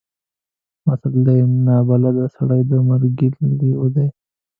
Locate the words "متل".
0.85-1.15